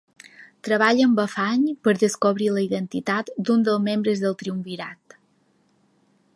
Treballi 0.67 1.03
amb 1.07 1.21
afany 1.23 1.67
per 1.87 1.93
descobrir 2.03 2.49
la 2.55 2.63
identitat 2.69 3.31
d'un 3.49 3.69
dels 3.69 3.85
membres 3.91 4.25
del 4.27 4.37
triumvirat. 4.43 5.19